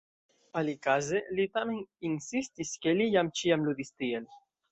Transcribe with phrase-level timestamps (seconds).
[0.61, 4.27] Alikaze li tamen insistis, ke li jam ĉiam ludis tiel.